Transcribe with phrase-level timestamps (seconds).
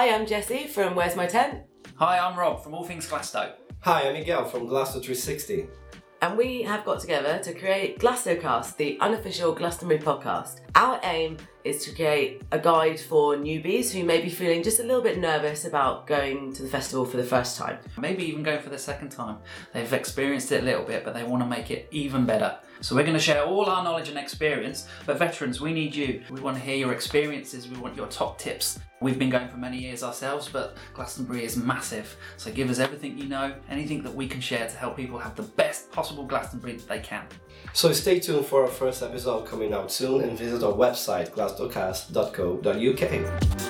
[0.00, 1.60] Jesse from Where's My Tent?
[1.96, 3.52] Hi, I'm Rob from All Things Glasto.
[3.80, 5.66] Hi, I'm Miguel from Glasto 360.
[6.22, 10.60] And we have got together to create Glastocast, the unofficial Glastonbury podcast.
[10.74, 14.84] Our aim is to create a guide for newbies who may be feeling just a
[14.84, 17.78] little bit nervous about going to the festival for the first time.
[17.98, 19.36] Maybe even going for the second time.
[19.74, 22.58] They've experienced it a little bit, but they want to make it even better.
[22.80, 24.86] So we're going to share all our knowledge and experience.
[25.06, 26.22] But veterans, we need you.
[26.30, 27.68] We want to hear your experiences.
[27.68, 28.78] We want your top tips.
[29.02, 32.16] We've been going for many years ourselves, but Glastonbury is massive.
[32.36, 35.36] So give us everything you know, anything that we can share to help people have
[35.36, 37.24] the best possible Glastonbury that they can.
[37.72, 43.69] So stay tuned for our first episode coming out soon and visit our website, glastocast.co.uk.